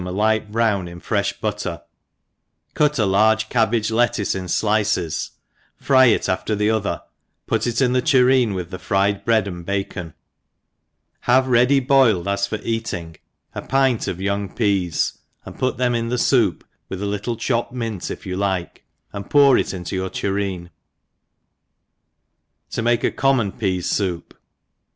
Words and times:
a 0.07 0.11
light 0.11 0.51
brown 0.51 0.87
in 0.87 0.99
fre(h 0.99 1.39
butter, 1.39 1.79
cuta 2.73 3.05
large 3.05 3.49
cabbage 3.49 3.91
lettuce 3.91 4.33
in 4.33 4.45
fliges, 4.47 5.29
fry 5.77 6.05
it 6.05 6.27
after 6.27 6.55
the^ 6.55 6.73
other, 6.75 7.03
put 7.45 7.67
it 7.67 7.79
in 7.81 7.93
the 7.93 8.01
tu 8.01 8.25
reen 8.25 8.55
with 8.55 8.71
the 8.71 8.79
fried 8.79 9.23
bread 9.23 9.47
and 9.47 9.63
bacon: 9.63 10.15
have 11.29 11.47
ready 11.47 11.79
boiled 11.79 12.27
as 12.27 12.47
for 12.47 12.57
eating 12.63 13.15
a 13.53 13.61
pint 13.61 14.07
of 14.07 14.19
young 14.19 14.49
peas, 14.51 15.19
and 15.45 15.59
put 15.59 15.77
them 15.77 15.93
in 15.93 16.09
the 16.09 16.15
foup, 16.15 16.63
with 16.89 16.99
a 16.99 17.05
littfe 17.05 17.37
choppe4 17.37 17.71
mint 17.71 18.09
if 18.09 18.25
you 18.25 18.35
like 18.35 18.77
it, 18.77 18.81
and 19.13 19.29
pour 19.29 19.55
it 19.55 19.71
into 19.71 19.95
your 19.95 20.09
tur^pp..' 20.09 20.71
^Q 22.71 22.83
piaie 23.01 23.11
^Common 23.11 23.55
Peas 23.55 23.87
Soup. 23.87 24.33